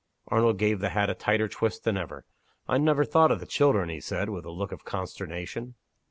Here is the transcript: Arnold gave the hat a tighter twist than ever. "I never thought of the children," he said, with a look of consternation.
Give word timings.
Arnold 0.29 0.57
gave 0.57 0.79
the 0.79 0.89
hat 0.89 1.11
a 1.11 1.13
tighter 1.13 1.47
twist 1.47 1.83
than 1.83 1.95
ever. 1.95 2.25
"I 2.67 2.79
never 2.79 3.05
thought 3.05 3.29
of 3.29 3.39
the 3.39 3.45
children," 3.45 3.89
he 3.89 3.99
said, 4.01 4.31
with 4.31 4.45
a 4.45 4.49
look 4.51 4.71
of 4.71 4.83
consternation. 4.83 5.75